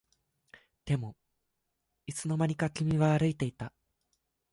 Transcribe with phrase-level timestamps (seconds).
[0.83, 1.15] でも
[2.07, 3.71] いつの間にか君は歩いていた